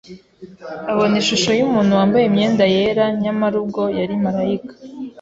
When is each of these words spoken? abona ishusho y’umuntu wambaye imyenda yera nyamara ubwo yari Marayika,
abona 0.91 1.15
ishusho 1.21 1.49
y’umuntu 1.59 1.91
wambaye 1.99 2.25
imyenda 2.27 2.63
yera 2.75 3.05
nyamara 3.21 3.55
ubwo 3.63 3.81
yari 3.99 4.15
Marayika, 4.23 4.73